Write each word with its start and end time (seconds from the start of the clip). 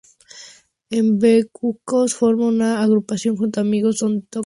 En 0.89 1.19
Bejucos 1.19 2.15
forma 2.15 2.47
una 2.47 2.81
agrupación 2.81 3.37
junto 3.37 3.61
amigos 3.61 3.99
donde 3.99 3.99
tocan 3.99 4.09
en 4.09 4.09
eventos 4.09 4.19
del 4.19 4.39
lugar. 4.39 4.39